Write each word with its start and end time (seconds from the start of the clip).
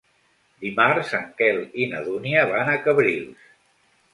Dimarts 0.63 1.11
en 1.17 1.27
Quel 1.41 1.61
i 1.83 1.87
na 1.91 2.01
Dúnia 2.09 2.47
van 2.55 2.73
a 2.73 2.77
Cabrils. 2.87 3.47